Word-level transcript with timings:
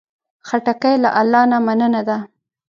خټکی 0.47 0.95
له 1.03 1.09
الله 1.19 1.41
نه 1.51 1.57
مننه 1.65 2.01
ده. 2.07 2.17